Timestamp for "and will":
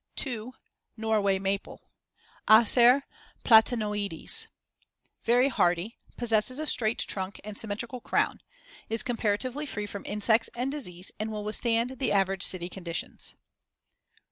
11.19-11.43